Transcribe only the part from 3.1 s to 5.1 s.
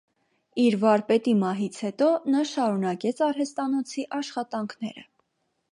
արհեստանոցի աշխատանքները։